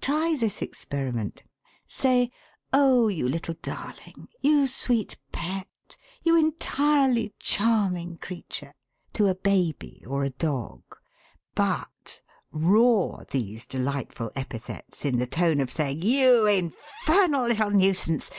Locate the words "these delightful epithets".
13.30-15.04